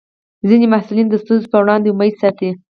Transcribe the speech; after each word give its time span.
ځینې 0.47 0.65
محصلین 0.73 1.07
د 1.09 1.15
ستونزو 1.23 1.47
پر 1.51 1.59
وړاندې 1.63 1.91
امید 1.91 2.13
ساتي. 2.21 2.49